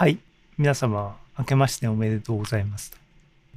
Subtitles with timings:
[0.00, 0.18] はい。
[0.56, 2.98] 皆様、明けましておめでとうございます。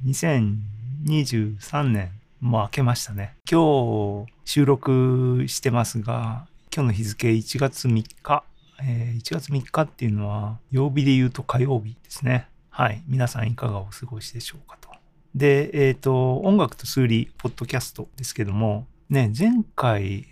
[0.04, 3.34] 2023年もう明けましたね。
[3.50, 8.44] 今日収録してますが、今日の日付1月3日。
[8.82, 12.46] えー1月3日っていうのは、曜日で言うと火曜日ですね。
[12.68, 13.02] はい。
[13.08, 14.90] 皆さんいかがお過ごしでしょうかと。
[15.34, 20.26] で、えっ、と、音楽と数理、ポッドキャストですけども、ね、前回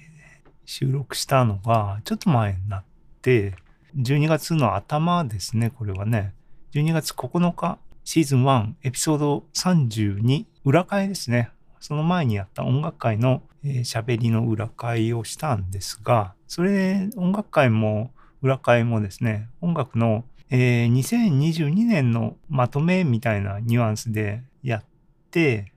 [0.66, 2.84] 収録したのが、ちょっと前になっ
[3.22, 3.54] て、
[3.96, 6.34] 12月の頭ですね、これはね。
[6.72, 11.50] 12月9日、シーズン1、エピソード32、裏会ですね。
[11.80, 24.84] その前にやった音楽会のえー喋、りの裏会をしたんですが、それで、音楽会も裏会もですね、音楽の、えー2022年のまとめみたいなニュアンスでやっ
[25.30, 25.72] て、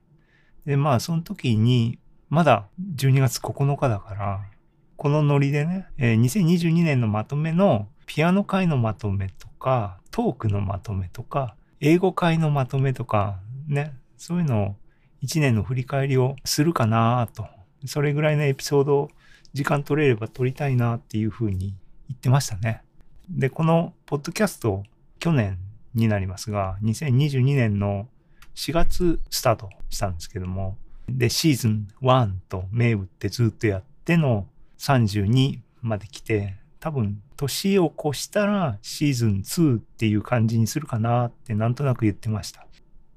[0.64, 4.40] で、まあ、その時に、まだ12月9日だから、
[4.96, 14.76] このノリでね、えー2022年のまとめのピアノ会のまとめとか、トークのまとめとか、英語会のまとめとか、ね、そういうのを
[15.22, 17.46] 1年の振り返りをするかなと。
[17.84, 19.10] それぐらいのエピソードを
[19.52, 21.74] 時間取れれば取りたいなっていうふうに
[22.08, 22.82] 言ってましたね。
[23.28, 24.84] で、このポッドキャスト、
[25.18, 25.58] 去年
[25.94, 28.08] になりますが、2022年の
[28.54, 34.46] 4月スタートしたんですけども、で、シーズン1と銘打ってずっとやっての
[34.78, 42.64] 32まで来て、多分年を越したらシーズン2っていう感じにするかなってなんとなく言ってました。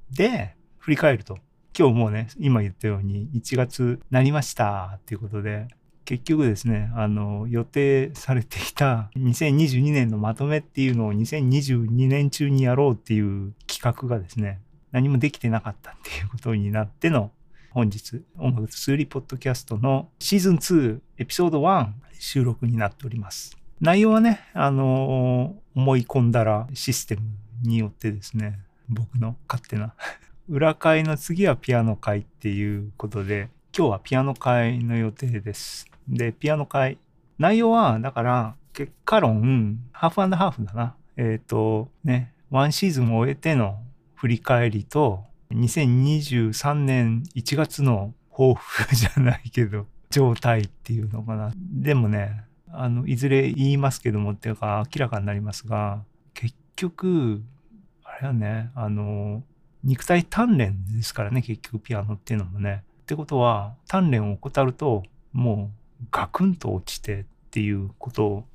[0.10, 1.38] で、振り返ると、
[1.78, 5.68] 今日もうね、今言ったように1月なりましたっていうことで、
[6.04, 14.62] 結局ですね、あの、予定されていた2022年のまとめっていうのを2022年中にやろうっていう企画がですね、
[14.92, 17.30] 何もできてなかったっていうことになっての
[17.70, 23.59] 本日、音楽数理ポッドキャストのシーズン2エピソード1収録になっております。
[23.82, 27.22] 内容はね、あの思い込んだらシステム
[27.64, 28.60] によってですね、
[28.90, 29.94] 僕の勝手な
[30.50, 35.90] 裏会の次はピアノ会っていうことで、今日はピアノ会の予定です。
[36.10, 36.98] で、ピアノ会。
[37.38, 40.96] 内容は、だから、結果論、ハーフハーフだな。
[41.16, 43.80] えっ、と、ね、ワンシーズンを終えての
[44.16, 51.52] 振り返りと、2023年1月の抱負じゃないけど、状態っていうのかな。
[51.56, 56.04] でもね、あの、いずれ言いますけども、っていうか明らかになりますが、
[56.34, 57.42] 結局、
[58.04, 59.44] あれはね、あの、
[59.84, 62.84] 肉体鍛錬ですからね、結局ピアノっていうのもね。
[63.02, 65.04] ってことは、鍛錬を怠ると、
[65.34, 65.72] も
[66.02, 68.46] うガクンと落ちてっていうこと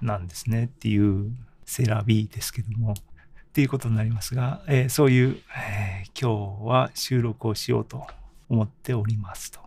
[0.00, 1.30] なんですねっていう
[1.64, 2.94] セラビーですけども。
[2.94, 2.96] っ
[3.54, 8.06] ていうことになりますが、えーそういう、えー今日は収録をしようと
[8.48, 9.60] 思っておりますと。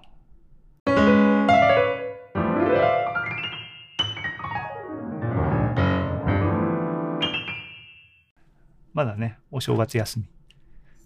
[8.97, 10.25] まだね、お正月休み、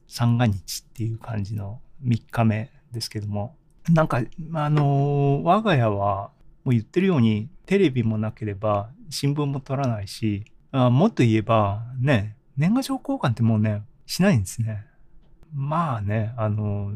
[0.07, 3.57] 三が日っていう感じの3日目ですけども、
[3.89, 4.21] なんか、
[4.53, 6.31] あのー我が家は、
[6.63, 14.85] もう言ってるように、テレビもなければ、新聞も取らないし、あもっと言えば、ね、年賀状交換ってもうね、しないんですね。
[15.53, 16.93] まあね、あの、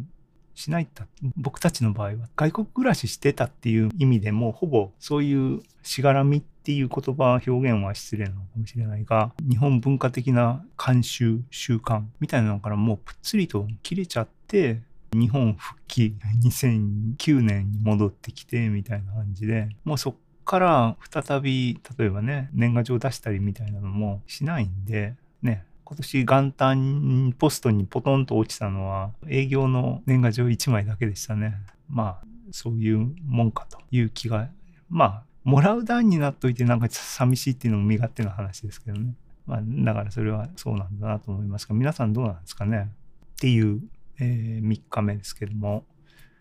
[0.55, 1.05] しないった。
[1.35, 14.81] 僕たちの場合は、外国暮らししてたっていう意味でもほぼそういうしがらみっていう言葉、表現は失礼なのかもしれないが、日本文化的な慣習、習慣みたいなのからもうぷっつりと切れちゃって、
[15.13, 31.57] 日本復帰2009年に戻ってきてみたいな感じで、もうそっから再び、例えばね、年賀状出したりみたいなのもしないんで、ね、今年元旦ポストにポトンと落ちたのは営業の年賀状1枚だけでしたね。
[31.87, 34.49] まあ、そういうもんかという気が、
[34.89, 39.13] まあ、もらう段になっといてなんか寂しいっていうのも身勝手な話ですけどね。
[39.45, 42.89] まあ、だからそれはそうなんだなと思いますが、皆さんどうなんですかね
[43.35, 43.81] っていう、
[44.19, 45.85] え3日目ですけども。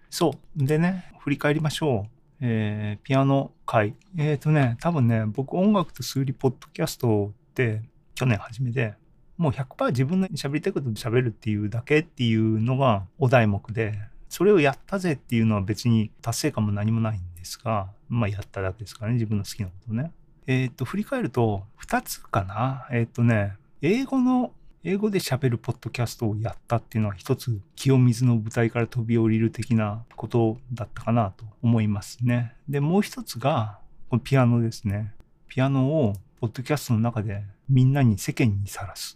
[0.08, 0.64] そう。
[0.64, 2.10] でね、振り返りましょう。
[2.40, 3.94] えーピアノ会。
[4.16, 7.82] えっ、とね、多分ね、僕音楽と数理ポッドキャストって
[8.14, 8.94] 去年始めて、
[9.36, 13.98] もう100%自分の喋りたいことで喋るっていうだけっていうのがお題目で、
[14.28, 20.12] それをやったぜっていうのは別に達成感も何もないんですが、まあやっただけですからね、自分の好きなことね。
[20.46, 22.86] えっ、と、振り返ると、2つかな。
[22.92, 24.52] えっ、とね、英語の、
[24.82, 32.54] 英語で喋るポッドキャストをやったっていうのは一つ清水の舞台から飛び降りる的なことだったかなと思いますね。
[32.68, 33.78] で、もう一つが、
[34.10, 35.14] このピアノですね。
[35.48, 39.14] ピアノをポッドキャストの中でみんなに世間にさらす。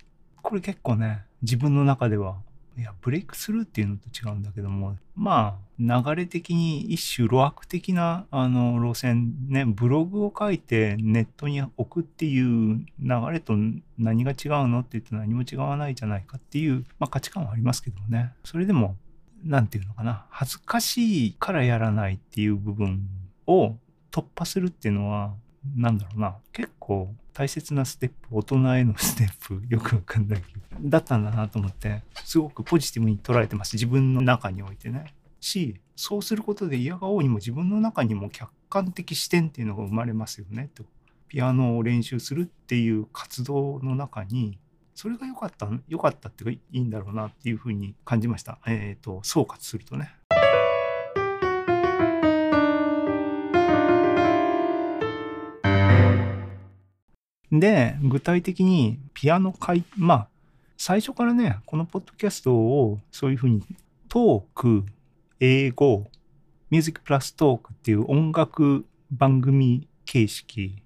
[0.49, 2.39] これ結構ね、自分の中では
[2.79, 12.87] いや、ブレイクスルーっていうのと違うんだけども、まあ、流れ的に一種路悪的な、あの、路線、ね、ブログを書いてネットに置くっていう流
[13.31, 13.57] れと
[13.99, 18.33] 何が違うのって言って何も違わないじゃないかっていう、まあ価値観はありますけどもね。
[18.43, 18.97] それでも、
[19.45, 23.07] なんていうのかな、恥ずかしいからやらないっていう部分
[23.47, 23.77] を
[24.11, 25.35] 突破するっていうのは、
[25.77, 33.75] なんだろうな、結構大切なステップ、大人へのステップ、 よくわかんないけど、だったんだなと思って、すごくポジティブに捉えてます。
[33.75, 35.15] 自分の中においてね。
[35.41, 40.85] し、そうすることで嫌がおうにも自分の中にも客観的視点っていうのが生まれますよね、と。
[41.29, 44.59] ピアノを練習するっていう活動の中に、
[44.95, 48.59] それが良かった、良かったっていうかいいんだろうなっていうふうに感じました。
[48.67, 50.13] えっ、ー、と、総括するとね。
[57.51, 60.29] で、具体的にピアノ会、まあ、
[60.77, 63.63] 最初からね、このポッドキャストをそういうふうに
[64.09, 64.85] トーク、
[65.41, 66.07] 英語、
[66.71, 70.77] ミュージックプラストークっていう音楽番組形式、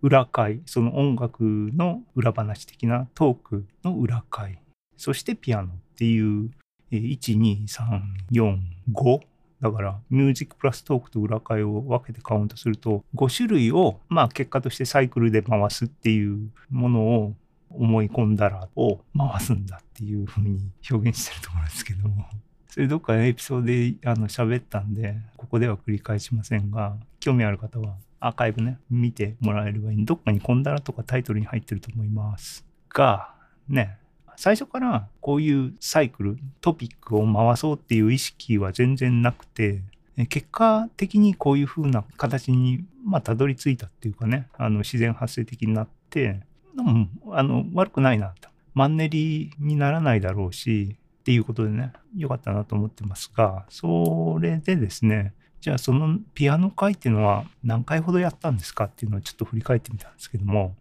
[0.00, 4.58] 裏会、その音楽の裏話的なトークの裏会、
[4.96, 6.50] そしてピアノっていう、
[6.90, 8.00] 1、2、3、
[8.32, 8.58] 4、
[8.92, 9.20] 5
[9.60, 17.34] だから、ミュージックプラストークと裏会を分けてカウントすると、5種類を、まあ結果としてサイクルで回すっていうものを
[17.70, 22.26] 思い込んだらを回すんだっていうふうに表現してるところですけども。
[22.68, 30.04] それどっかエピソードであの喋ったんで、ここでは繰り返しませんが、興味ある方はアーカイブね、見てもらえればいい。
[30.04, 32.64] どっかにコンダラとかタイトルに入ってると思います。
[32.90, 33.34] が、
[33.68, 33.98] ね、
[34.38, 39.82] 最初からこういうサイクル、トピックを回そうっていう意識は全然なくて、
[40.28, 46.42] 結果的にこういう風な形に、まあ、たどり着いたっていうかね、あの、自然発生的になって、
[46.76, 48.48] うん、あの、悪くないなと。
[48.74, 60.76] マンネリにならないだろうし、っていうことでね、良かったなと思ってますが、それでですね、じゃあそのピアノ会っていうのは何回ほどやったんですかっていうのをちょっと振り返ってみたんですけども、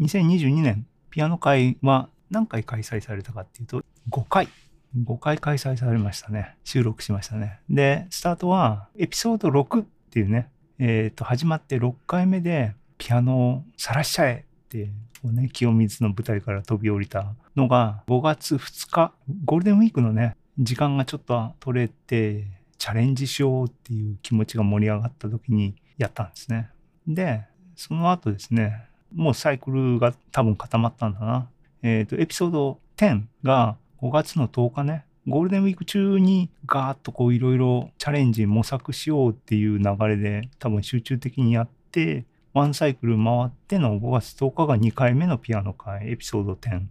[0.00, 4.48] 2022年ピアノ会は何回開催されたかっていうと、5回。
[4.96, 6.56] 5回開催されましたね。
[6.64, 7.60] 収録しましたね。
[7.70, 14.90] で、スタートは、エピソード6っていうね、えっ、ー、と、始まって6回目で、ピアノを晒しちゃえって、
[15.22, 19.12] こうね、清水の舞台から飛び降りたのが、5月2日、
[19.44, 22.46] ゴールデンウィークのね、時間がちょっと取れて、
[22.78, 26.68] チャレンジしようっていう気持ちが盛り上がった時にやったんですね。
[27.06, 27.44] で、
[27.76, 28.84] その後ですね、
[29.14, 31.48] もうサイクルが多分固まったんだな。
[31.84, 46.86] えっ、ー、と、エピソード10が5月の10日ね、ゴールデンウィーク中にガーッとこういろいろチャレンジ模索しようっていう流れで多分集中的にやって、ワンサイクル回っての5月10日が2回目のピアノ会、エピソード10。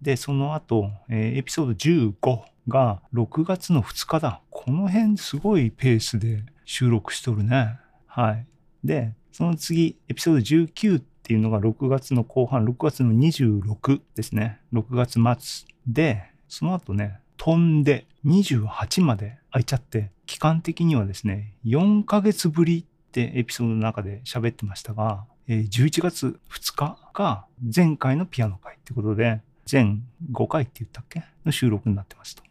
[0.00, 4.40] で、その後、えー、エピソード15が6月の2日だ。
[4.48, 7.78] この辺すごいペースで収録しとるね。
[8.06, 8.46] はい。
[8.82, 14.58] で、その次、エピソード19っていうのが6月の後半、6月の26ですね。
[14.72, 30.02] 6月末で、その後ね、飛んで28まで空いちゃって、期間的にはですね、4ヶ月ぶりってエピソードの中で喋ってましたが、11月2日が前回のピアノ会ってことで、全
[30.32, 31.22] 5回って言ったっけ？
[31.44, 32.42] の収録になってますと。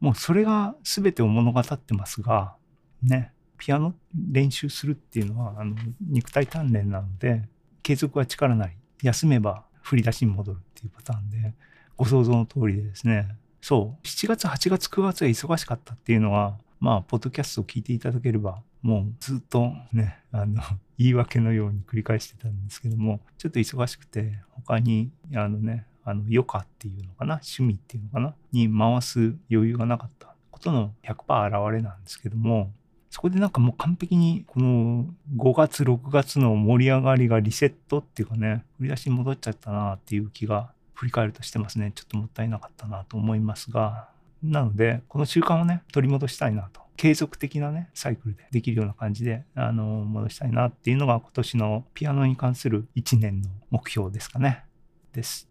[0.00, 2.56] もうそれが全てを物語ってますが、
[3.02, 7.42] ね、ピアノ練習するっていうのは、あの、肉体鍛錬なので、
[7.82, 11.54] 継続は力なり、休めば振り出しに戻るっていうパターンで、
[11.96, 20.62] ご想像の通りでですね、そう、7月、8月、9月は忙しかったっていうのは、まあ、ポッドキャストを聞いていただければ、もうずっとね、あの、
[20.96, 27.40] 言い訳のように繰り返してたんですけども、ちょっと忙しくて、他に、あのね、あの余暇っていうのかな？
[27.42, 28.34] 趣味っていうのかな？
[28.52, 32.72] に回す余裕がなかったことの100%現れなんですけども
[33.10, 41.92] そこでなんかもう完璧にこの5月6月の盛り上がりがリセットっていうかね振り出しに戻っちゃったなっていう気が振り返るとしてますね。
[41.94, 44.08] ちょっともったいなかったなと思いますが。
[44.42, 46.80] なのでこの習慣をね取り戻したいなと。
[46.96, 54.64] 継続的なねサイクルでできるような感じであの戻したいなっていうのが今年のピアノに関する1年の目標ですかね。
[55.12, 55.48] です。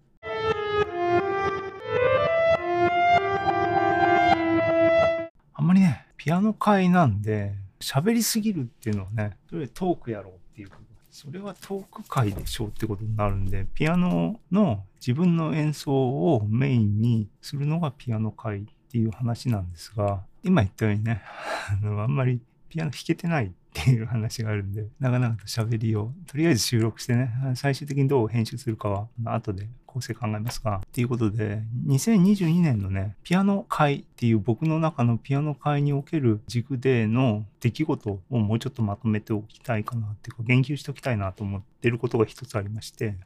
[5.59, 10.83] あんまりね、ピアノ会なんで、喋りすぎるっていうのはね、それトークやろうっていうこと。
[11.11, 21.21] それはトーク会でしょうってことになるんで、ピアノの自分の演奏をメインにするのがピアノ会っていう話なんですが、今言ったようにね、
[21.83, 22.39] あのあんまり
[22.69, 43.17] ピアノ弾けてないっていう話があるんで、長々と喋りを、とりあえず収録してね、最終的にどう編集するかは、後で構成考えますが、っていうことで、2022年のね、ピアノ会っていう僕の中のピアノ会における軸での出来事をもうちょっとまとめておきたいかなっていうか、言及しておきたいなと思ってることが一つありまして、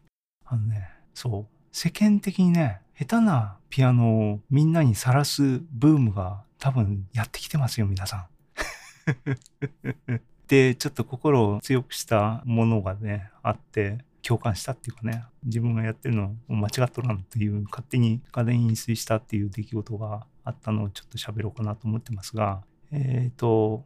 [0.46, 8.26] あのね、そう、世間的にね、下手なピアノをみんなにさらすブームが多分やってきてますよ、皆さん。
[10.54, 23.84] で、ちょっと心を強くしたものがね、あって、共感したっていうかね、自分がやってるのを間違っとらんっていう、勝手に家電飲水したっていう出来事があったのをちょっと喋ろうかなと思ってますが、えっ、ー、と、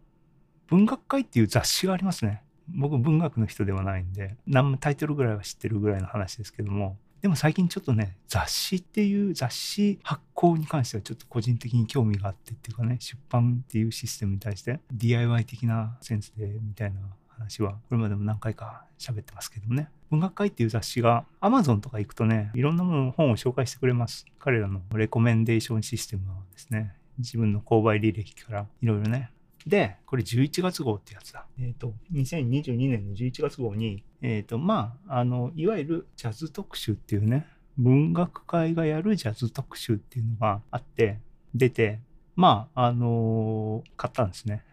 [0.68, 2.44] 文学会っていう雑誌がありますね。
[2.68, 19.90] 僕文学の人ではないんで、何タイトルぐらいは知ってるぐらいの話ですけども、でも最近ちょっとね、雑誌っていう雑誌発行に関してはちょっと個人的に興味があってっていうかね、出版っていうシステムに対して DIY 的なセンスでみたいな話はこれまでも何回か喋ってますけどもね。
[20.10, 24.26] 文学会っていう雑誌が Amazon とか行くとね、いろんなもの本を紹介してくれます。
[24.40, 29.32] 彼らのレコメンデーションシステムはですね、自分の購買履歴からいろいろね、
[29.68, 31.46] で、これ11月号ってやつだ。
[31.60, 37.48] えっ、ー、と、2022年の11月号に、えっ、ー、と、まあ、あの、いわゆるジャズ特集っていうね、
[37.78, 41.20] 文学会がやるジャズ特集っていうのがあって、
[41.54, 42.00] 出て、
[42.36, 44.64] まあ、あのー、買ったんですね。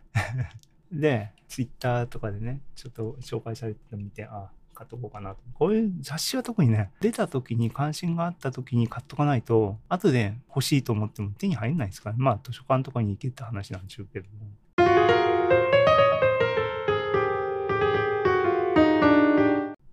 [0.92, 5.38] で、ツイッターとかでね、ちょっと紹介されてたの見て、あ、買っとこうかなと。
[5.54, 12.22] こういう雑誌は特にね、出た時に関心があった時に買っとかないと、後で欲しいと思っても手に入んないですからね。
[12.22, 14.46] まあ図書館とかに行けって話なんでしょうけども。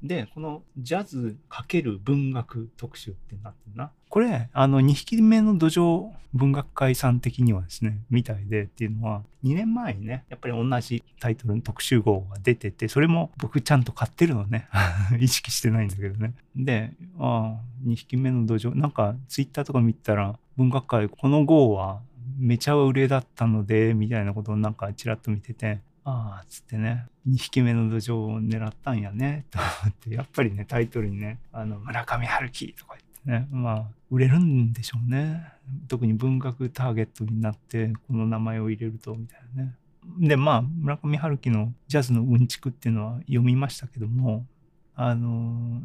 [0.04, 3.92] で、このジャズ×文学特集ってなってるな。
[4.10, 14.68] これ、あの、2匹目の土壌文学会さん的にはですね、みたいでっていうのは、2年前にね、やっぱり同じタイトルの特集号が出てて、それも僕ちゃんと買ってるのね。
[15.20, 16.34] 意識してないんだけどね。
[16.56, 22.02] で、ああ、2匹目の土壌、なんかツイッターとか見たら、文学会、この号は
[22.40, 35.46] めちゃ売れだったので、みたいなことをなんかちらっと見てて、ああ、つってね、2匹目の土壌を狙ったんやね、と思って、やっぱりね、タイトルにね、あの、村上春樹とか言ってね、まあ、売れるんでしょうね。
[35.88, 39.76] 特に文学ターゲットになって、この名前を入れると、みたいなね。
[40.20, 44.46] で、まあ、村上春樹のジャズのうんちくっていうのは読みましたけども、
[44.96, 45.82] あの、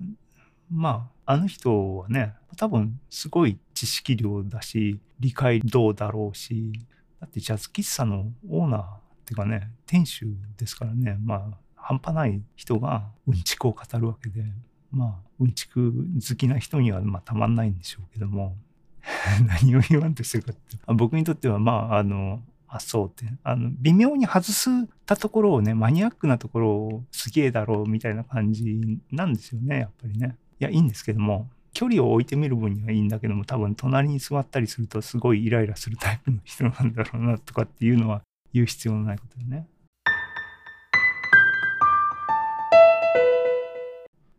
[0.71, 6.73] まあ、あの人はね、多分すごい知識量だし、理解度だろうし、
[7.21, 8.83] だってジャズ喫茶のオーナー、
[9.27, 11.41] ていうかね、店主ですからね、まあ、
[11.75, 14.45] 半端ない人がうんちくを語るわけで、
[14.91, 18.57] まあ、うんちく好きな人にはまあたまんないんでしょうけども、
[19.47, 24.71] 何を言わんとしてるかって、僕にとってはまあ、あの、あ、そうって、あの、微妙に外す
[25.07, 30.37] たところをね、マニアックなところをすげえだろうみたいな感じなんですよね、やっぱりね。
[30.61, 38.23] いや、いいんですけども、距離を置いてみる分にはいいんだけども、多分隣に座ったりするとすごいイライラするタイプの人なんだろうなとかっていうのは
[38.57, 39.67] 言う必要のないことよね。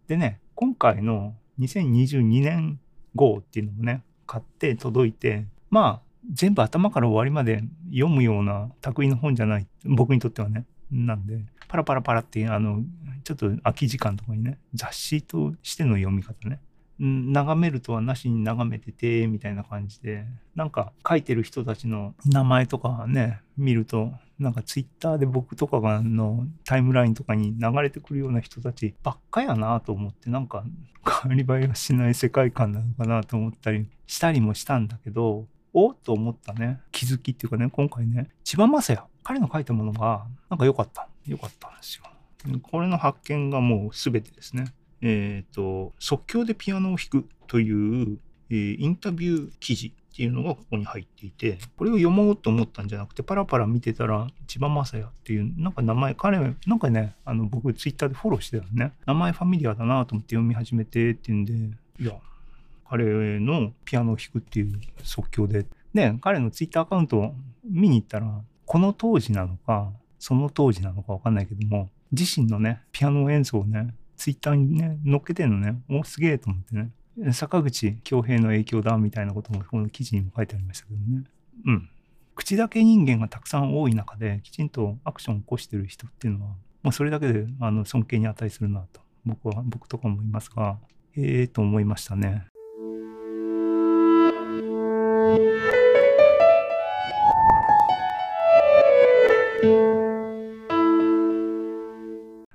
[0.07, 2.79] でね、今回の2022年
[3.13, 6.01] 号っていうのもね、買って届いて、まあ、
[6.33, 9.67] 全部頭から終わりまで読むような得意の本じゃない。
[9.83, 10.65] 僕にとってはね。
[10.89, 12.81] なんで、パラパラパラっていう、あの、
[13.23, 16.59] ちょっと空き時間とかにね、雑誌としての読み方ね。
[16.99, 20.25] 眺めるとはなしに眺めてて、みたいな感じで、
[20.55, 30.63] なんか書いてる人たちの名前とかね、見ると、なんかツイッターで僕とかがのタイムラインとかに流れてくるような人たちばっかやなと思って、なんか
[31.23, 41.07] 変わり映えがしない世界観なのかなと思ったりしたりもしたんだけど、おっと思ったね、気づきっていうかね、今回ね、千葉雅也、彼の書いたものが、なんか良かった。
[41.25, 42.03] 良かったんですよ。
[42.61, 44.65] これの発見がもう全てですね。
[45.01, 48.17] えっ、ー、と、即興でピアノを弾くという、
[48.49, 58.93] えー、インタビュー記事っていうのがここに入っていて、これを読もうと思ったんじゃなくて、パラパラ見てたら、千葉雅也っていう、なんか名前、彼、なんかね、あの、僕ツイッターでフォローしてたのね。
[59.05, 61.53] 名前ファミリアだなと思って読み始めてっていうんで、
[61.99, 62.13] いや、
[62.89, 65.65] 彼のピアノを弾くっていう即興で。
[65.93, 76.91] で、彼のツイッターアカウントを見に行ったら、この当時なのか、その当時なのかわかんないけども、自身のね、ピアノ演奏をね、ツイッターにね、載っけてんのね、おすげえと思ってね。
[77.33, 81.23] 坂口恭平の影響だみたいなこともこの記事にも書いてありましたけどね。
[81.65, 81.89] うん。
[82.35, 86.51] 口だけ人間がたくさん多い中できちんとアクションを起こしてる人っていうのは、
[86.83, 90.77] もうそれだけであの尊敬に値するなと、僕は、僕とかもいますが、
[91.15, 92.47] ええー、と思いましたね。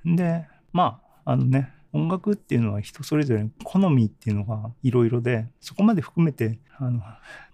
[0.05, 7.03] でまああのね、音楽っていうのは人それぞれ好みっていうのがいろいろで、そこまで含めて、あの、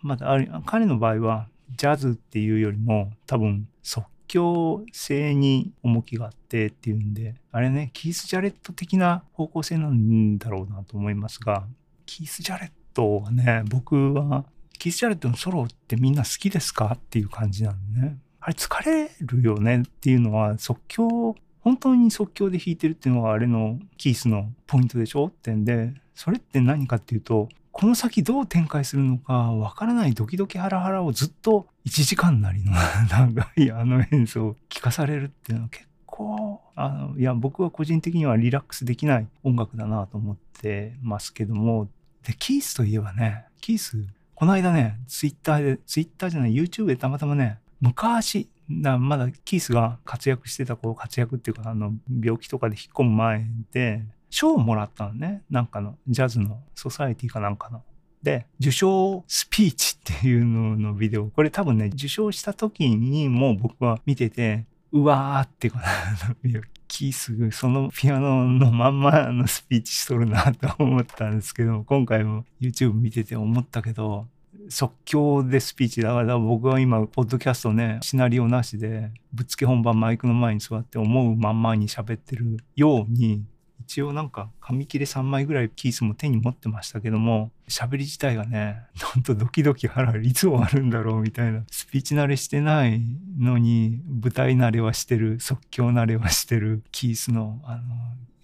[0.03, 11.67] まだあれ、彼の場合は、ジャズっていうよりも、多分、即興性に重きがあってっていうんで、あれね、キース・ジャレット的な方向性なんだろうなと思いますが、
[12.07, 14.45] キース・ジャレットはね、僕は、
[14.79, 18.19] キース・ジャレットのソロってみんな好きですかっていう感じなんでね。
[18.41, 21.37] あれ疲れるよねっていうのは即興
[21.69, 32.73] 本当に即興で弾いてるっていうのはあれのキースのポイントでしょってんで、それって何かっていうと、この先どう展開するのかわからないドキドキハラハラをずっと1時間なりの
[33.13, 41.91] 長いあの演奏を聴かされるっていうのは結構、あの、いや、僕は個人的にはリラックスできない音楽だなと思ってますけども、
[42.27, 55.43] で、キースといえばね、キース、この間ね、ツイッターで、ツイッターじゃない、YouTube でたまたまね、昔、だまだキースが活躍してた子、活躍っていうか、あの、病気とかで引っ込む前で、賞をもらったのね。
[55.51, 57.83] なんかの、ジャズの、ソサエティかなんかの。
[58.23, 74.27] で、受賞スピーチっていうののビデオ、これ多分ね、受賞した時にもう僕は見てて、うわーってこの、キース、そのピアノのまんまのスピーチしとるなと思ったんですけど、今回も YouTube 見てて思ったけど、
[74.69, 83.45] 即興でスピーチだから僕は今ポッドキャストねシナリオなしでぶっつけ本番マイクの前に座って思うまんまに喋ってるように
[83.81, 93.01] 一応なんか紙切れ3枚ぐらいキースも手に持ってましたけども喋り自体がねほんとドキドキハラいつ終わるんだろうみたいなスピーチ慣れしてない
[93.39, 97.83] のに舞台慣れはしてる即興慣れはしてるキースのあの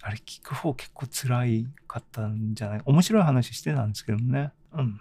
[0.01, 2.81] あれ聞く方結構辛いかったんじゃない？
[2.85, 4.51] 面白い話してたんですけどもね。
[4.73, 4.99] うん。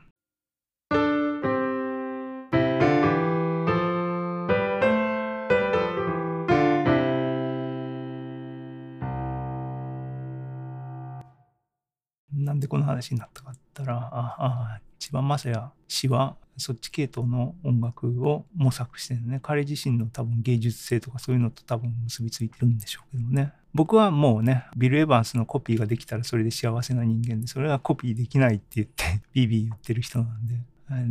[12.74, 19.38] この話になったかったら、ああ、千葉雅也氏はそっち系統の音楽を模索してるね。
[19.40, 23.52] 彼自身の多分芸術性とかそういうのと多分結びついてるんでしょうけどね。
[23.74, 30.56] 僕はもうね、ビル・エヴァンスのコピーができたらそれで幸せな人間で、それはコピーできないって言って、 ビビ言ってる人なんで、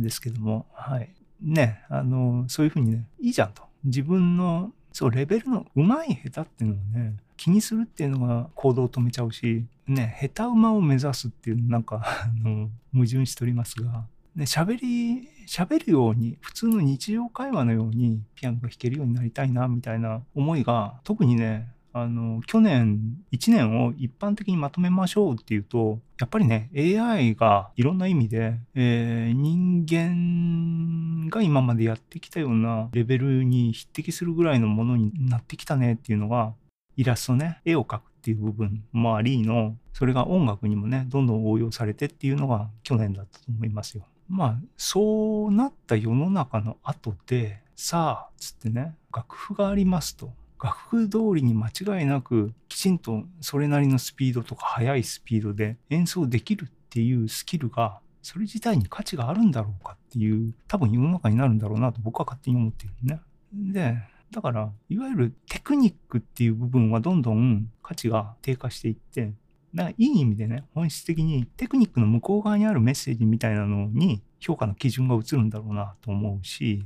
[0.02, 1.14] ですけども、はい。
[1.40, 3.62] ね、あの、そういうふうにね、いいじゃんと。
[3.84, 36.54] 自分の、そう、レベルの上手い下手っていうのをね、気にするっていうのが行動を止めちゃうし、ね、下手馬を目指すっていうなんか、あの、矛盾しておりますが、ね、喋り、喋るように、普通の日常会話のようにピアノが弾けるようになりたいな、みたいな思いが、特にね、あの、去年1年を一般的にまとめましょうっていうと、やっぱりね、AI がいろんな意味で、えー、人間が今までやってきたようなレベルに匹敵するぐらいのものになってきたねっていうのが、
[36.96, 44.04] イラストね、絵を描くっていう部分もありの、それが音楽にもね、どんどん応用されてっていうのが去年だったと思いますよ。
[44.28, 50.32] まあ、そうなった世の中の後で、さあ、つってね、楽譜がありますと。
[50.62, 63.20] 楽譜通りに間違いなく、きちんとそれなりのスピードとか速いスピードで演奏できるっていうスキルが、それ自体に価値があるんだろうかっていう、多分世の中になるんだろうなと僕は勝手に思ってるね。
[63.52, 63.98] で、
[64.34, 69.32] だから、いわゆるテクニックっていう部分はどんどん価値が低下していって、
[69.72, 76.84] だかいい意味でね、本質的にテクニックの向こう側にあるメッセージみたいなのに評価の基準が移るんだろうなと思うし、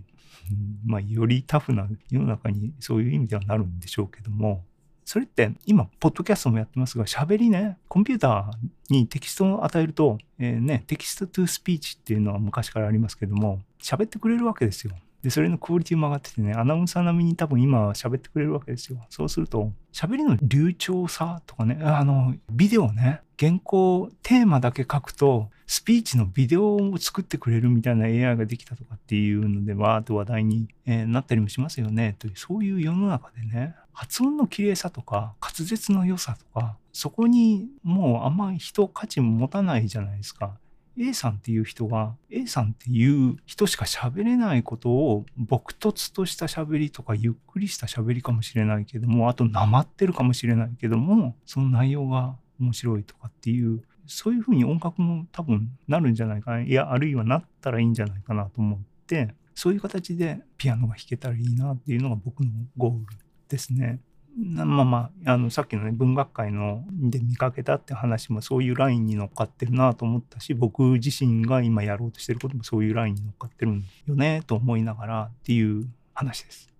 [0.85, 4.63] まあ、よりタフな世の中にそういう意味ではなるんでしょうけども、
[5.07, 14.93] それって今、ポッドキャストもやってますが、喋りね、コンピューターにテキストを与えると、えー、ね、 text to speech っていうのは昔からありますけども、喋ってくれるわけですよ。
[15.23, 19.05] で、それのクオリティも上がっててね、アナウンサー並みに多分今喋ってくれるわけですよ。
[19.11, 32.17] そうすると、喋りの流暢さとかね、あの、ビデオね、原稿、テーマだけ書くと、スピーチのビデオを作ってくれるみたいな AI ができたとかっていうので、わーって話題に、え、なったりもしますよね。
[32.19, 40.57] という、そういう世の中でね、発音の綺麗さとか、滑舌の良さとか、そこにもうあんまり人価値も持たないじゃないですか。
[41.01, 63.07] A さんっていう人が A さんっていう人しか喋れないことを朴突とした喋りとかゆっくりした喋りかもしれないけどもあとなまってるかもしれないけどもその内容が面白いとかっていうそういうふうに音楽も多分なるんじゃないかないやあるいはなったらいいんじゃないかなと思ってそういう形でピアノが弾けたらいいなっていうのが僕のゴール
[63.49, 64.01] ですね。
[64.41, 76.71] まあまあ、あのさっきのね文学界ので見かけたって話もそういうラインに乗っかってるなと思ったし僕自身が今やろうとしてることもそういうラインに乗っかってるんよねと思いながらっていう話です。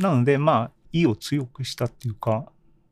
[0.00, 2.46] なのでまあ意を強くしたっていうか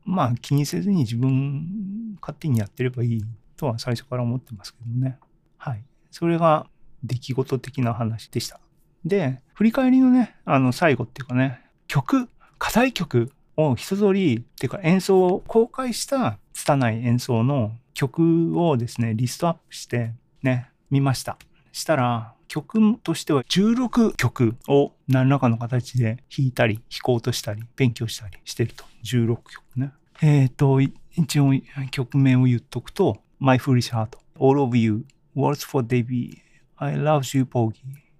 [0.05, 3.23] まあ気にせずに自分勝手にやってればいい
[3.57, 5.17] とは最初から思ってますけどね。
[5.61, 5.83] はい。
[6.09, 6.65] それが
[7.03, 8.59] 出来事的な話でした。
[9.05, 21.37] で、振り返りのね、あの、最後っていうかね、曲、課題曲を一通り、っていうか演奏を公開した拙い演奏の曲をですね、リストアップしてね、見ました。
[21.71, 28.83] したら、曲としては16曲を何らかの形で弾いたり、弾こうとしたり、勉強したりしてると。
[29.03, 29.91] 16曲ね。
[30.23, 31.51] えっ、ー、と、一応
[31.91, 36.37] 曲名を言っとくと、My Foolish Heart, All of You, Words for Davy,
[36.77, 37.75] I Love You, Poggy,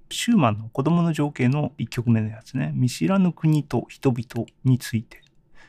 [0.09, 2.71] シューマンの子供の情景の1曲目のやつね。
[2.75, 5.21] 見知らぬ国と人々について。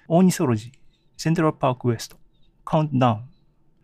[0.08, 0.72] オーニソロジー、
[1.16, 2.16] セントラルパークウエスト、
[2.64, 3.24] カウントダウン、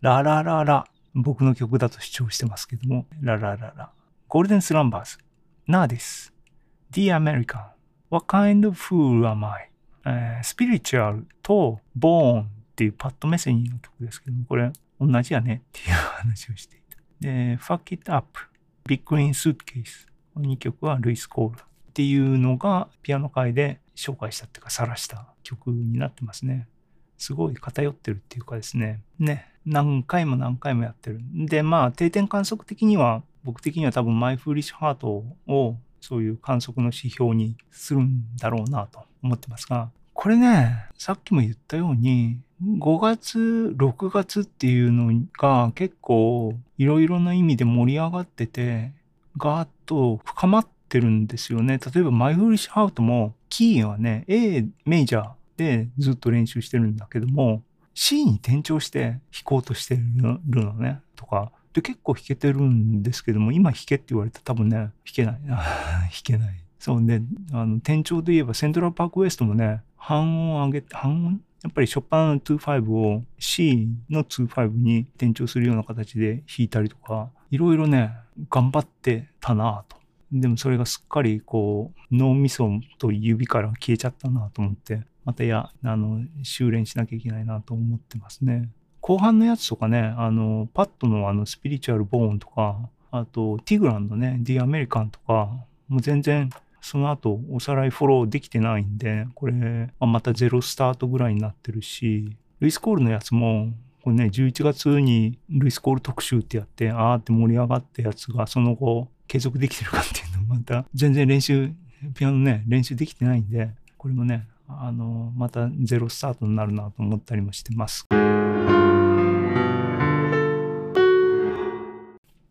[0.00, 3.92] ララララ、僕の曲だと主張してますけども、ララララ、
[4.28, 5.18] ゴールデンスランバーズ、
[5.66, 6.32] ナーディス、
[6.92, 7.64] Dear American,
[8.10, 9.70] What Kind of Fool Am I?
[10.06, 16.77] えー、スピリチュアルとボーンっていうパッドメセニーの曲ですけども、これ同じやねっていう話をして。
[17.20, 18.38] で、Fuck It Up,
[18.86, 26.68] Big Green Suitcase、この2曲はルイス・コールっていうのがピアノ界で紹介したっていうか晒した曲になってますね。
[27.16, 29.02] すごい偏ってるっていうかですね。
[29.18, 29.52] ね。
[29.66, 31.20] 何回も何回もやってる。
[31.34, 43.38] で、まあ定点観測的には僕的には多分マイフーリッシュハートをそういう観測の指標にするんだろうなと思ってますが、これね、さっきも言ったように、5月、
[43.78, 48.90] 6月っていうのが結構いろいろな意味で盛り上がってて、
[49.36, 51.78] ガーッと深まってるんですよね。
[51.94, 57.62] 例えば、マイフーリッシュハートも、キーはね、A メジャーでずっと練習してるんだけども、
[57.94, 60.02] C に転調して弾こうとしてる
[60.64, 61.52] のね、とか。
[61.72, 65.40] で、結構弾けてるんですけども、今弾けって言われたら多分ね、弾けない。
[65.46, 66.64] 弾けない。
[66.80, 71.40] そうね、あの、転調で言えば、セントラルパークウエストもね、半音上げて、半音？
[71.64, 78.12] やっぱりショパンの25を C の25に転調するような形で弾いたりとか、いろいろね、
[78.48, 79.98] 頑張ってたなぁと。
[80.30, 88.70] でもそれがすっかりこう、脳みそと指から消えちゃったなぁと思って、またや、あの、修練しなきゃいけないなと思ってますね。
[89.00, 92.78] 後半のやつとかね、あの、パッドのあの、スピリチュアルボーンとか、
[93.10, 95.50] あと、ティグランのね、ディアメリカンとか、
[95.88, 111.70] もう全然、その後、おさらいフォローできてないんで、これ、またゼロスタートぐらいになってるし、ルイスコールのやつも、これね、11月にルイスコール特集ってやって、あーって盛り上がったやつが、その後、継続できてるかっていうのまた、全然練習、
[112.14, 118.06] ピアノね、練習できてないんで、これもね、あの、またゼロスタートになるなと思ったりもしてます。
[118.06, 118.08] っ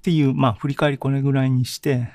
[0.02, 2.10] ていう、まあ、振り返りこれぐらいにして、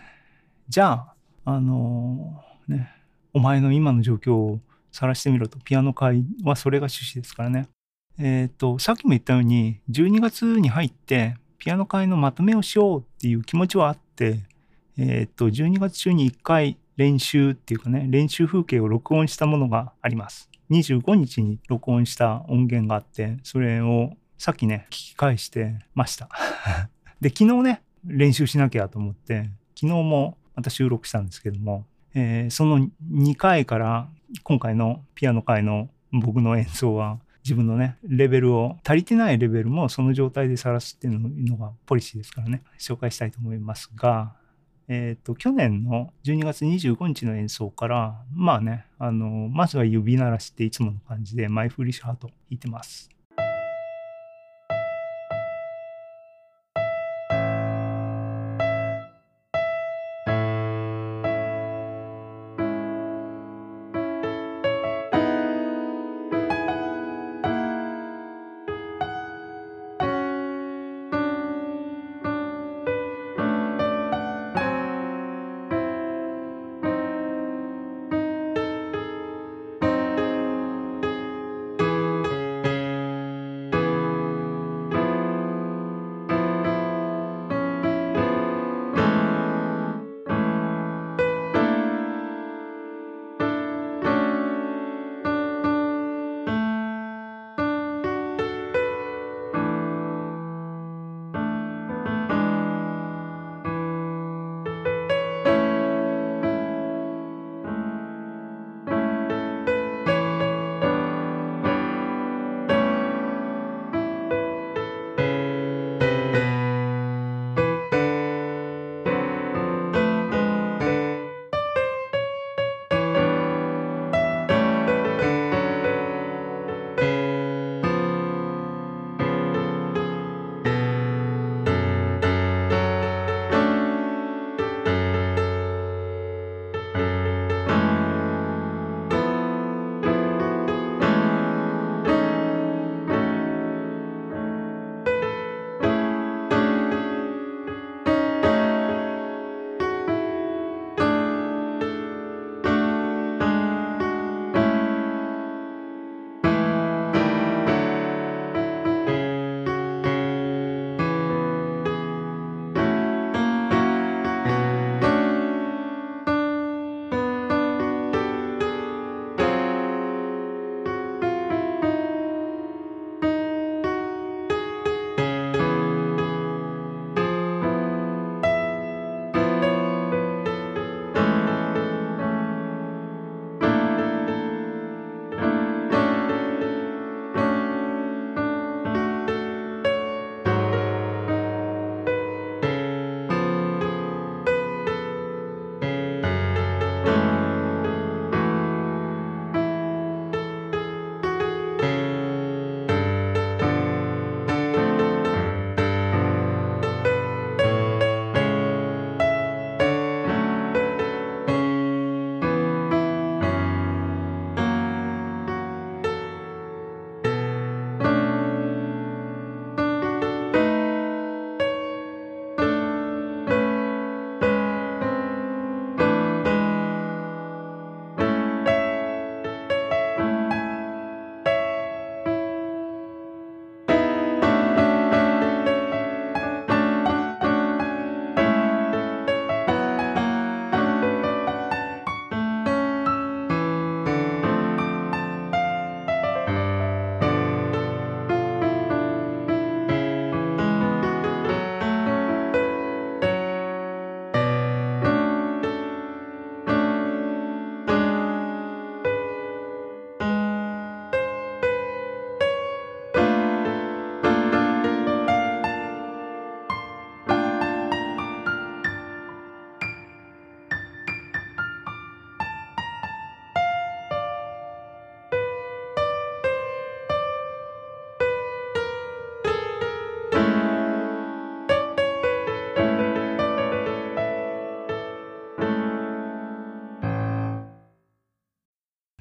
[0.69, 1.12] じゃあ、
[1.45, 2.91] あのね、
[3.33, 4.61] お前の今の状況を
[4.93, 7.69] 晒してみろと、ピアノ界はそれが趣旨ですからね。
[8.19, 14.41] えっ、ー、と、さっきも言ったように、12月に入って、ピアノ界のまとめをしようっていう気持ちはあって、
[14.99, 20.51] えっ、ー、と、12月中に1回練習っていうかね、練習風景を録音したものがあります。
[20.71, 26.29] 25日に録音した音源があって、それをさっきね、聞き返してました。
[27.21, 34.09] で、昨日ね、練習しなきゃと思って、昨日もまた収録したんですけども、えー、その2回から
[34.43, 44.35] 今回のピアノ界の僕の演奏は自分のね、レベルを、足りてないレベルもその状態で晒すっていうのがポリシーですからね、紹介したいと思いますが、
[44.89, 53.09] え、ー、と、去年の12月25日の演奏から、まあね、あの、まずは指鳴らしっていつもの感じで、マイフリッシュハート弾いてます。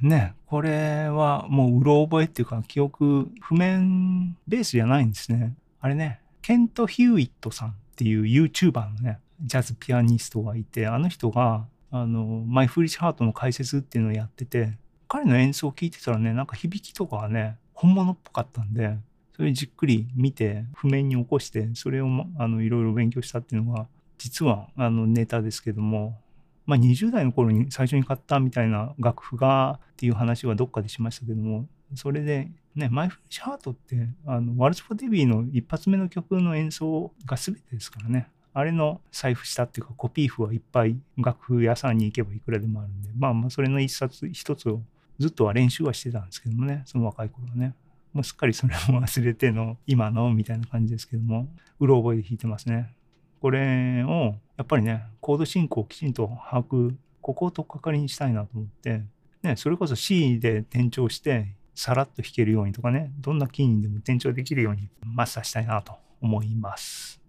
[0.01, 5.55] ね、これはもううろ覚えっていうか記憶譜面ベースじゃないんですね。
[5.79, 18.97] あれね、ケント・ヒューイットさんっていう YouTuber のね、ジャズピアニストがいて、あの人が、あの、マイ・フリッシュ・ハートの解説っていうのをやってて、彼の演奏を聴いてたらね、なんか響きとかはね、本物っぽかったんで、
[19.35, 23.87] それじっくり見て、譜面に起こして、それを、あの、いろいろ勉強したっていうのが、
[24.17, 26.19] 実は、あの、ネタですけども、
[26.65, 38.29] まあ、20代の頃に最初に買ったみたいな楽譜がっていう話はどっかでしましたけども、それで、ね、マイフレッシュハートって、あの、ワルツ・フォ・デビーの一発目の曲の演奏が全てですからね。
[38.53, 44.81] あれの財布したっていうかコピー譜はいっぱい楽譜屋さんに行けばいくらでもあるんで、まあまあそれの一冊一つを
[45.19, 47.75] ずっとは練習はしてたんですけどもね、その若い頃はね。
[48.13, 51.47] もうすっかりそれも忘れての今のみたいな感じですけども、
[51.79, 52.93] うろ覚えで弾いてますね。
[53.41, 59.01] これをやっぱりね、コード進行をきちんと把握、ここを取っかかりにしたいなと思って、
[59.41, 67.19] ね、それこそ C で転調して、さらっと弾けるようにとかね、どんなキーにでも転調できるようにマスターしたいなと思います。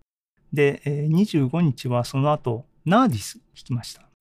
[0.53, 4.12] で、25日はその後、ナーディス弾きました。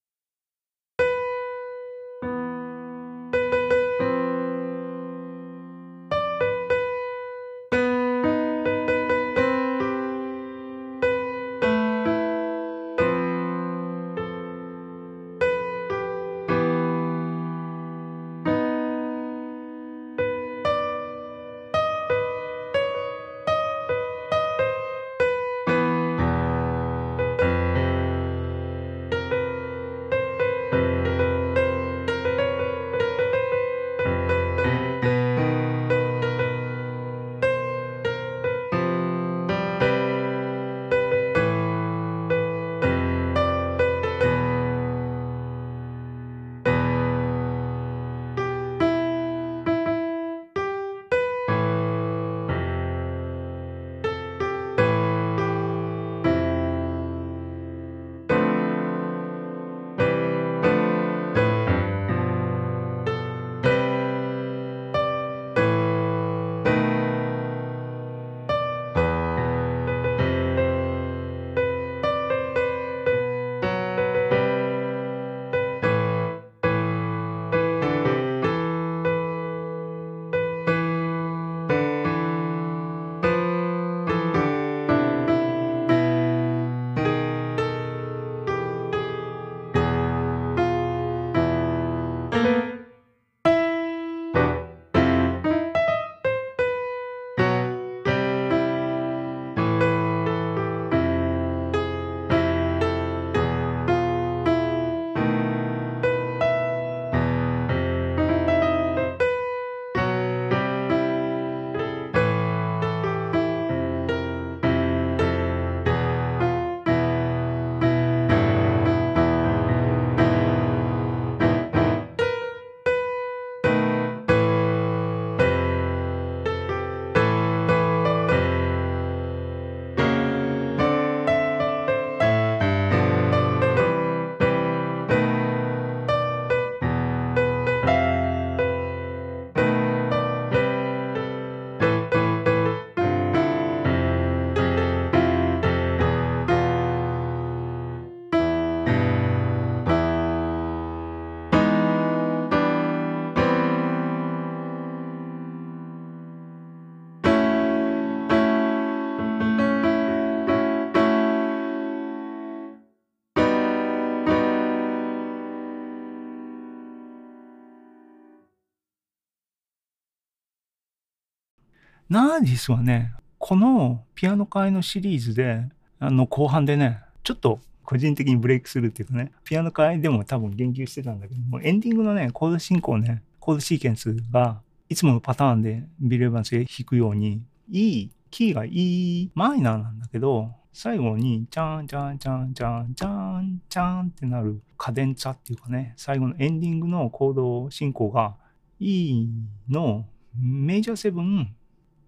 [172.11, 175.63] ナーディスはね、このピアノ界のシリーズで、
[175.97, 198.35] あの後半でね、ちょっと個人的にブレイクするっていうかね、ピアノ界でも多分言及してたんだけども、エンディングのね、コード進行ね、コードシーケンスが、いつものパターンでビル・エヴァンスが弾くように、いい、キーがいいマイナーなんだけど、最後に、チャンチャンチャンチャンチャンチャンってなるカデンツァっていうかね、最後のエンディングのコード進行が、
[198.81, 199.29] E
[199.69, 200.05] の
[200.37, 201.55] メジャーセブン、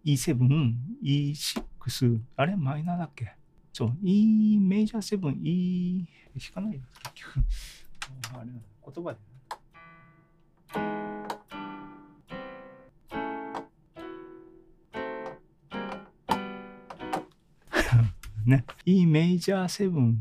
[0.05, 2.55] E7、E6、あれ？
[2.55, 3.33] マイナーだっけ？
[3.71, 6.05] そう、E メジャー7、E、
[6.37, 6.81] 弾かないよ、
[7.13, 7.39] 結局。
[8.37, 8.49] あれ？
[8.51, 9.19] 言葉で、
[18.45, 18.65] ね。
[18.85, 20.15] E メジャー7。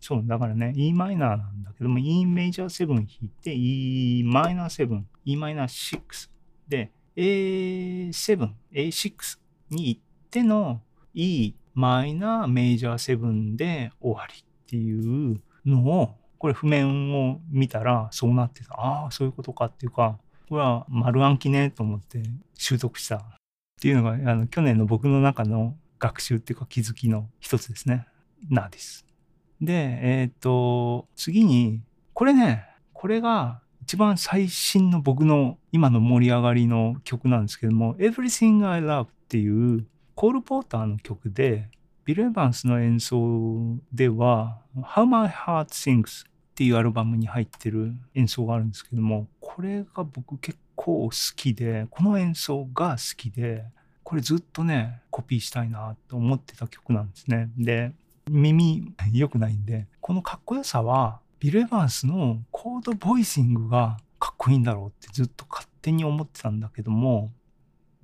[0.00, 6.30] そう、だからね、E マイナーなんだけども、E メジャー7弾いて、E マイナー7、E マイナー6
[6.68, 9.38] で、A7、A6
[9.70, 10.00] に行っ
[10.30, 10.82] ての
[11.14, 18.74] E マイナーメジャー7で終わりっていうのを、これ譜面を見たらそうなってた。
[18.74, 22.22] ああ、そういうことかっていうか、これは丸暗記ねと思って
[22.54, 23.20] 習得したっ
[23.80, 28.06] ていうのが、あの、去年の僕の中の学習っていうか気づきの一つですね。
[28.50, 29.06] なです。
[29.60, 41.68] で、えっ、ー、と、次に、これね、これが一番最新の僕の今の盛り上がりの曲なんですけども、Everything I Love っていうコール・ポーターの曲で、
[42.04, 53.66] ビル・エヴァンスの演奏では、How My Heart Sings っていうアルバムに入ってる演奏があるんですけども、これが僕結構好きで、この演奏が好きで、
[54.02, 57.50] これずっとね、コピーしたいなと思ってた曲なんですね。
[57.56, 57.92] で、
[58.28, 67.30] 耳良くないんで、このかっこよさは、ビル・エヴァンスのコードボイシングがかっこいいんだろうってずっと勝手に思ってたんだけども、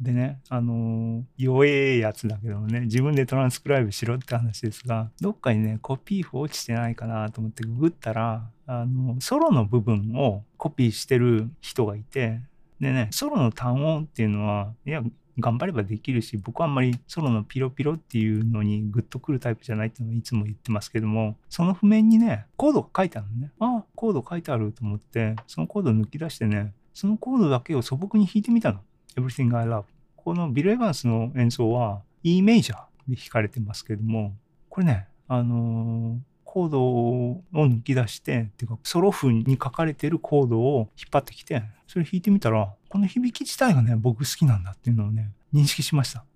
[0.03, 12.41] でね、あの、弱えやつだけどもね、自分でトランスクライブしろって話ですが、どっかにね、コピー譜落ちてないかなと思ってググったら、あの、ソロの部分をコピーしてる人がいて、
[12.81, 15.03] でね、ソロの単音っていうのは、いや、
[15.39, 23.53] 頑張ればできるし、僕はあんまりソロのピロピロっていうのにグッとくるタイプじゃないっていのをいつも言ってますけども、その譜面にね、コードが書いてあるのね。
[23.59, 28.81] ああ、コード書いてあると思って、そのコード抜き出してね、そのコードだけを素朴に弾いてみたの。
[29.17, 29.85] Everything I Love。
[30.17, 34.37] このビル・エヴァンスの演奏は E メジャーで弾かれてますけども、
[34.69, 36.19] これね、あのー、
[36.53, 46.27] コードを抜き出して、っていうか、ソロ譜に書かれてるコードを引っ張ってきて、それ弾いてみたら、この響き自体がね、僕好きなんだっていうのをね、認識しました。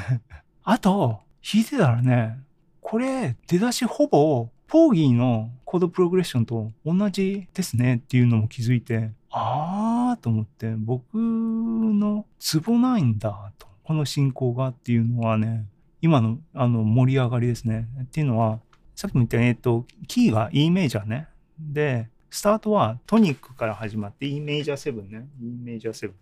[0.64, 2.38] あと、弾いてたらね、
[2.80, 13.66] これ、出だしほぼ、ポーギーのコードプログレッションと同じですねっていうのも気づいて、あーと思って、僕のツボないんだと。
[13.84, 15.66] この進行がっていうのはね、
[16.00, 17.86] 今のあの盛り上がりですね。
[18.04, 18.60] っていうのは、
[18.98, 21.28] さっきも言った、えっと、キーが E メジャーね。
[21.56, 25.28] で、スタートはトニックから始まって E メジャー7ね。
[25.40, 26.12] E メジャー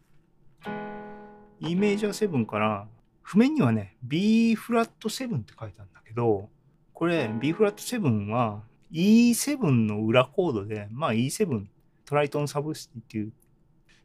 [0.63, 1.71] 7。
[1.71, 2.87] E メジャー7から
[3.23, 6.51] 譜面にはね B フラット7って書いてあるんだけど
[6.93, 8.61] これ B フラット7は
[8.93, 11.65] E7 の裏コードでまあ E7
[12.05, 13.33] トライトンサブスティっていう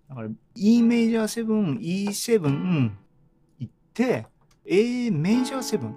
[0.08, 2.92] だから E メジャー7 E7
[3.60, 4.26] 行って
[4.66, 5.94] A メジャー7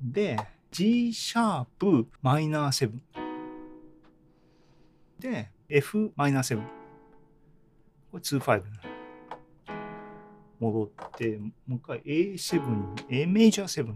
[0.00, 0.38] で
[0.72, 2.98] G シャープマイナー7
[5.18, 6.62] で、F マイナー7。
[8.10, 8.62] これ25。
[10.58, 13.94] 戻って、もう一回 A7A メジャー7。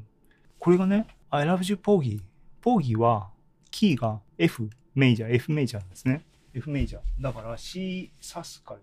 [0.59, 2.21] これがね、I love you ポーギー。
[2.61, 3.31] ポーギーは、
[3.71, 6.27] キーが F メジャー、F メジャーですね。
[6.53, 7.03] F メジャー。
[7.23, 8.83] だから C サスカル。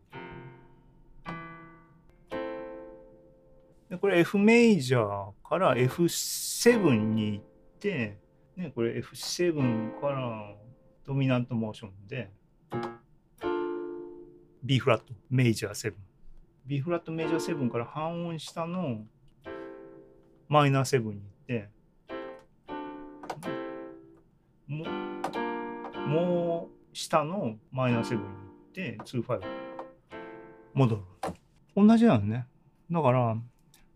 [3.88, 7.53] でこれ F メジャーから F7 に行って、
[7.90, 10.56] ね、これ F7 から
[11.06, 12.30] ドミナントモーションで
[14.64, 15.94] B フラットメジャー7
[16.66, 19.02] B フラットメジャー7から半音下の
[20.48, 21.70] マイナー7に行って
[24.68, 24.86] も
[26.08, 29.42] もう下のマイナー7に行って2-5
[30.74, 31.02] 戻る。
[31.76, 32.48] 同じなのね。
[32.90, 33.36] だから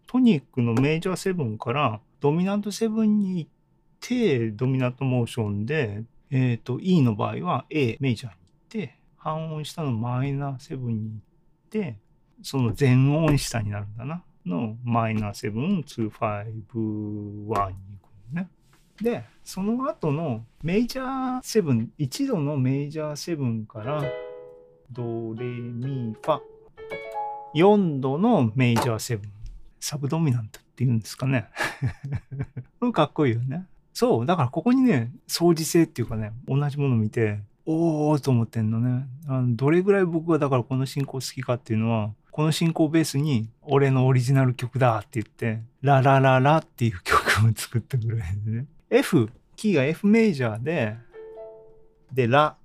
[0.08, 3.57] トニックのメジャー7からドミナント7に行って
[4.00, 11.98] てドミナントモーションでえっ、ー、と、E の場合は A メジャーに行って、半音下のマイナーセブンに行って、
[12.44, 14.24] その全音下になるんだな。
[14.46, 16.76] のマイナーセブン、2、5、1に行く
[18.34, 18.50] のね。
[19.02, 24.04] で、その後のメジャーセブン、一度のメジャーセブンから
[24.92, 26.40] ドレミファ、
[27.56, 29.32] 4度のメジャーセブン、
[29.80, 31.50] サブドミナントっていうんですかね。
[32.94, 33.66] かっこいいよね。
[33.98, 39.08] そう、だからここにね、相似性っていうかね、同じもの見て、おーと思ってんのね。
[39.28, 48.68] あのどれぐらい僕がだからこの進行好きかっていうのは、この進行ベースに俺のオリジナル曲だって言って、ララララっていう曲を作ってくれるね。
[48.92, 50.96] F、キーが F メジャーで、
[52.14, 52.56] で、ラ。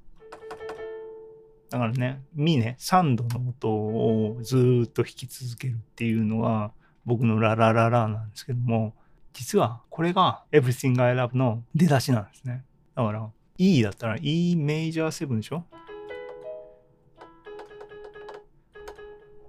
[1.71, 6.73] だからね、ミね、3度の音をずっと弾き続けるっていうのは
[7.07, 8.93] 僕のララララなんですけども、
[9.33, 12.65] 実はこれが Everything I Love の出だしなんですね。
[12.95, 15.65] だから E だったら E メジャー7でしょ？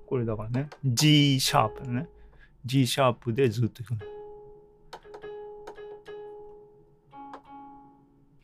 [0.08, 2.08] これだからね G シャープね
[2.66, 3.98] G シャープでずっといくの。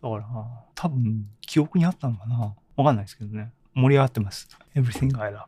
[0.02, 0.26] だから
[0.76, 2.56] 多分記憶にあったのかな？
[2.76, 3.52] わかんないですけどね。
[3.74, 4.48] 盛り上がってます。
[4.76, 5.44] Everything I Love。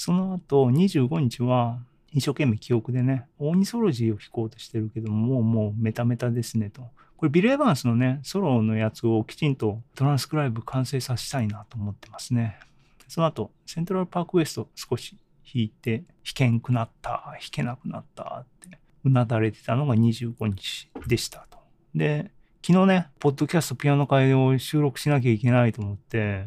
[0.00, 1.78] その後、25日は、
[2.10, 6.88] 一生懸命記憶でね、オーニソロジーを弾こうとしてるけども、もうもうメタメタですねと。
[7.18, 12.58] これビル・エヴァンスのね、ソロのやつをきちんとトランスクライブ完成させたいなと思ってますね。
[13.08, 21.58] その後、セントラルパークウエスト少し弾いて、弾けんくなった、弾けなくなったって、うなだれてたのが25日でしたと。
[21.94, 22.30] で、
[22.66, 26.46] 昨日ね、ポッドキャストピアノ会を収録しなきゃいけないと思って、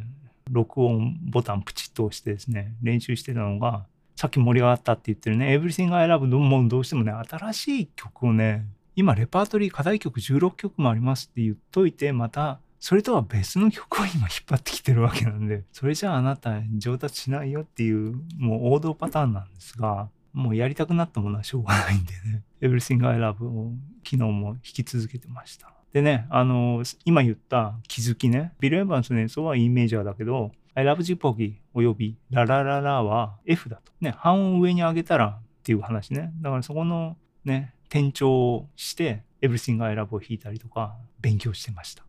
[0.54, 3.86] 録音ボタンプチッと押してですね、練習してたのが、
[4.16, 23.72] さっき盛り上がったって言ってるね、Everything I Love もどうしてもね、新しい曲をね、今レパートリー課題曲16曲もありますって言っといて、また、それとは別の曲を今引っ張ってきてるわけなんで、それじゃああなた上達しないよっていう、もう王道パターンなんですが、もうやりたくなったものはしょうがないんでね、Everything I Love を
[24.04, 25.74] 昨日も弾き続けてました。
[25.94, 33.92] でね、あの、今言った気づきね、ビル・エヴァンスの演奏はイメージャーだけど、I love you, Poggy およびララララは F だと。
[34.02, 36.34] ね、半音上に上げたらっていう話ね。
[36.42, 37.16] だからそこの
[37.46, 42.04] ね、転調をして、Everything I Love を弾いたりとか、勉強してました。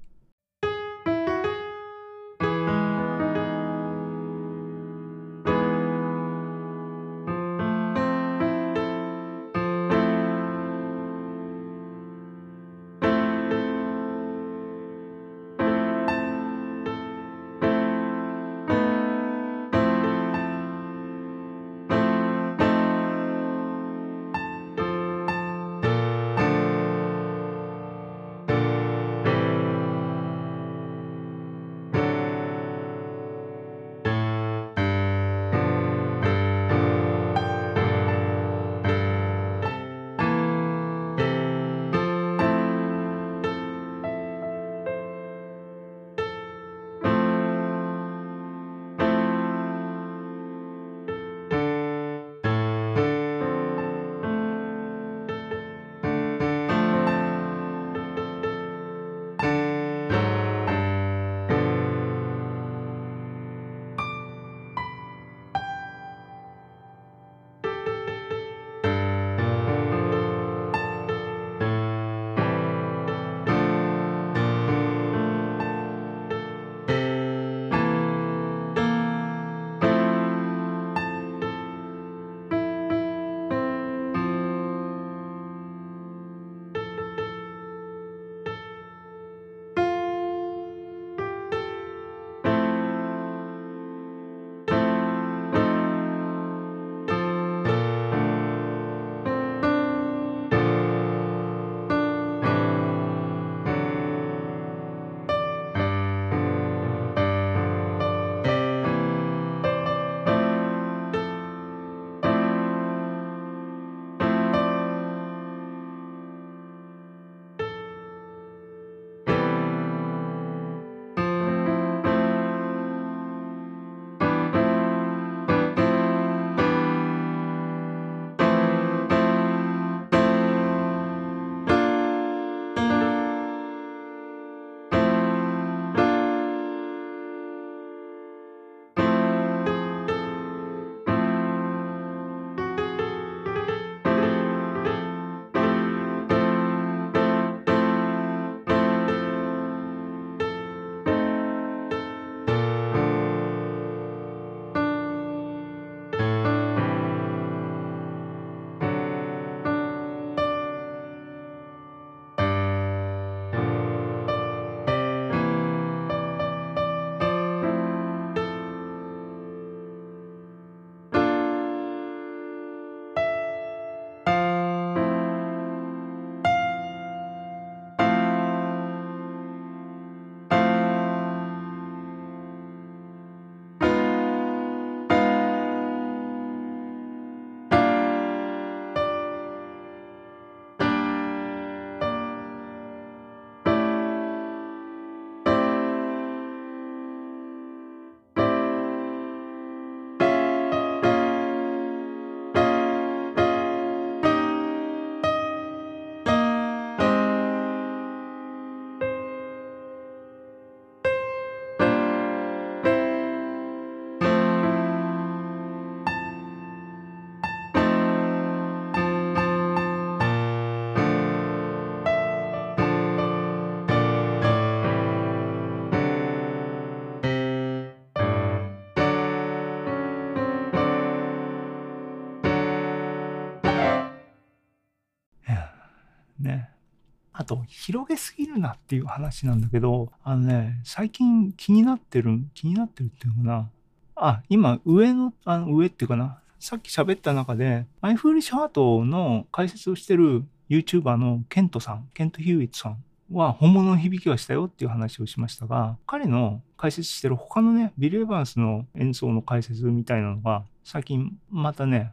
[237.44, 243.70] あと、広げすぎるなっていう話なんだけど、あのね、最近気になってる、気になってるっていうのかな。
[244.16, 246.38] あ、今、上の、あの上っていうかな。
[246.58, 262.12] さっき喋った中で、マイフーリッシュハートの解説をしてる YouTuber のケントさん、ケント・ヒューイットさんは本物の響きはしたよっていう話をしましたが、彼の解説してる他のね、ビル・エヴァンスの演奏の解説みたいなのが、最近またね、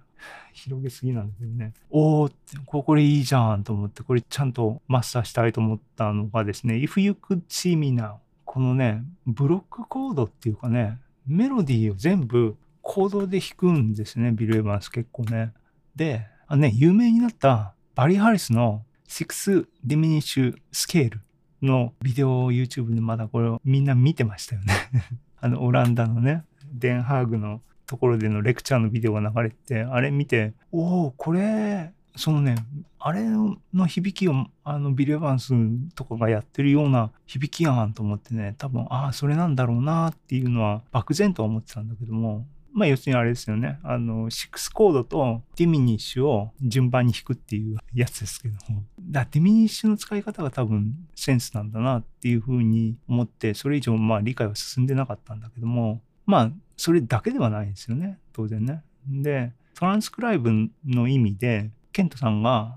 [0.53, 1.73] 広げすぎなんだけどね。
[1.89, 8.15] おーって、これいいじゃんと思って、これちゃんとマスターしたいと思ったのがですね、If You Could See Me Now。
[8.45, 15.53] このね、ブロックコードっていうかね、メロディーを全部コードで弾くんですね、ビル・エヴァンス結構ね。
[15.95, 21.19] で、あね、有名になったバリ・ハリスの6 Diminish Scale
[21.61, 24.73] のビデオを YouTube でまだこれをみんな見てましたよね
[25.39, 26.43] あの、オランダのね、
[26.73, 27.61] デンハーグの
[27.91, 32.55] ところでのレクチャーのビデオが流れて、あれ見て、おお、これ、そのね、
[32.99, 33.25] あれ
[33.73, 43.77] の響きを、あの、ビル・エヴァンスとかがやってるような響きやんと思ってね、多分、ああ、それなんだろうなっていうのは、漠然とは思ってたんだけども、まあ要するにあれですよね。
[43.83, 48.83] あの、6コードとディミニッシュを順番に弾くっていうやつですけども。
[49.01, 56.51] だディミニッシュの使い方が多分センスなんだなっていうふうに思って、それ以上まあ理解は進んでなかったんだけども、まあ
[56.81, 58.17] それだけではないですよね。
[58.33, 58.81] 当然ね。
[59.07, 60.49] で、トランスクライブ
[60.83, 62.75] の意味で、ケントさんが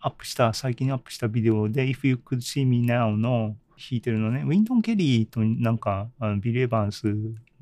[0.00, 7.14] アップした、最近アップしたビデオで If You Could See Me Now の弾いてるのね、ウィントン・ケリーとなんかあのビル・エヴァンス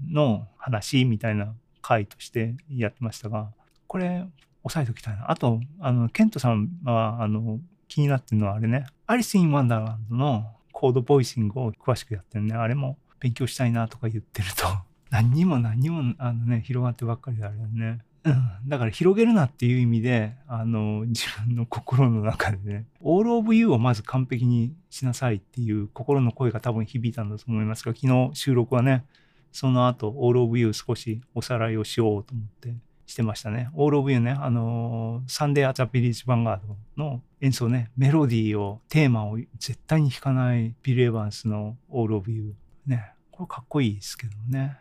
[0.08, 3.50] の話みたいな回としてやってましたが、
[3.88, 4.24] これ
[4.62, 5.28] 押さえておきたいな。
[5.28, 12.54] あと、あの、ケントさんは、あの、気になってるのはあれね、 Alice in Wonderland のコードボイシングを詳しくやってるね。
[12.54, 14.66] あれも勉強したいなとか言ってると、
[15.10, 18.00] 何にも何にも、あのね、広がってばっかりであれだね。
[18.22, 29.04] うん、だから広げるなっていう意味で、あの、自分の心の中でね、 All of You をまず完璧にしなさいっていう心の声が多分響いたんだと思いますが、昨日収録はね、
[29.52, 32.74] その後、 All of You 少しおさらいをしようと思って
[33.06, 33.70] してましたね。
[33.74, 42.90] All of You ね、あの、 Sunday at the Village Vanguard の演奏ね、メロディーを、テーマを絶対に弾かないビル・エヴァンスの All of Youー。
[42.90, 44.76] ね、これかっこいいですけどね。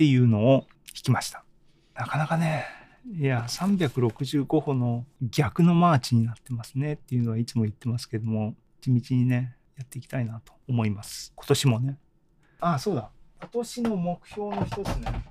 [0.00, 1.44] っていうのを弾きました。
[1.94, 2.64] なかなかね、
[3.18, 11.34] いや、365歩の逆のマーチになってますねっていうのはいつも言ってますけども、地道にね、やっていきたいなと思います。
[11.36, 11.98] 今年もね。
[12.60, 13.10] ああ、そうだ。
[13.40, 15.22] 今年の目標の一つね。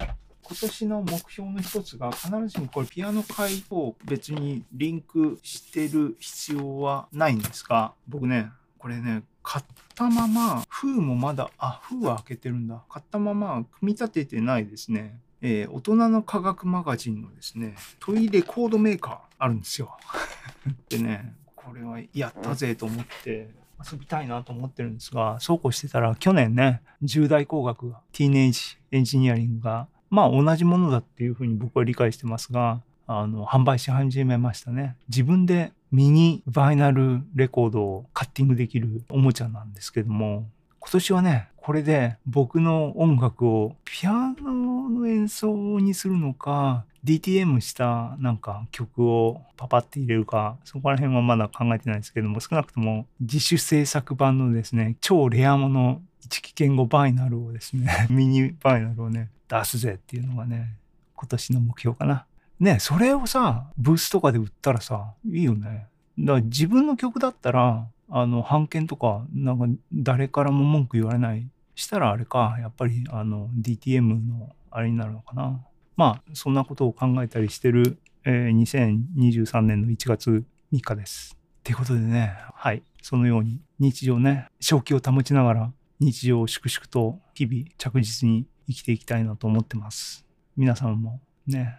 [0.43, 12.83] 今年の目標の一つが必ずしもこれピアノ会と別にリンクしてる必要はないんですが、僕ね、これね、買ったまま、封もまだ、あ、封は開けてるんだ。
[12.87, 15.19] 買ったまま、組み立ててないですね。
[15.41, 19.97] えー、大人の科学マガジンのですね、トイレコードメーカーあるんですよ。
[20.89, 23.49] でね、これはやったぜと思って
[23.91, 34.95] 遊びたいなと思ってるんですが、そうこうしてたら去年ね、重大工学が、ティーネージエンジニアリングが、まあ同じものだっていうふうに僕は理解してますが、あの、販売し始めましたね。
[35.07, 40.47] 自分でミニバイナルレコードをカッティングできるおもちゃなんですけども、
[40.79, 60.75] 今年はね、これで僕の音楽をピアノの演奏にするのか、DTM したなんか曲をパパって入れるか、そこら辺はまだ考えてないですけども、少なくとも自主制作版のですね、超レアもの1期言語バイナルをですね、 ミニバイナルをね、出すぜっていうのがね、
[61.15, 62.25] 今年の目標かな。
[62.59, 65.87] ね、それをさ、ブースとかで売ったらさ、いいよね。
[66.19, 71.47] だから自分の曲だったら、あの、版権とか、なんか誰からも文句言われない。
[71.75, 75.61] したらあれか、やっぱりあの、DTM のあれになるのかな。
[75.95, 80.43] まあ、そんなことを考えたりしてる、えー、2023年の1月
[80.73, 81.37] 3日です。
[81.59, 90.25] ってことでね、はい、そのように日常ね、正気を保ちながら日常を粛々と日々着実に生きていきたいなと思ってます。
[90.55, 91.77] 皆さんもね、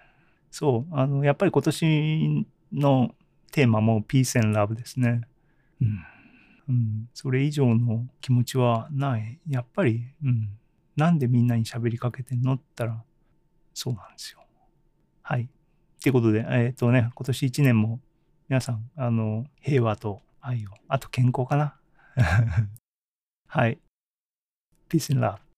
[0.51, 3.15] そう、あの、やっぱり今年の
[3.53, 5.23] テーマもピース and ラブですね。
[5.81, 6.05] うん。
[6.69, 9.41] うん、それ以上の気持ちはない。
[9.49, 10.51] やっぱり、うん。
[10.97, 13.03] なんでみんなに喋りかけてんのって言ったら、
[13.75, 14.41] そうなんですよ。
[15.23, 15.43] はい。
[15.43, 15.47] っ
[16.03, 18.01] ていうことで、えっ、ー、とね、今年1年も
[18.49, 21.77] 皆さん、あの、平和と愛を、あと健康かな。
[23.47, 23.79] はい。
[24.89, 25.50] Peace and love.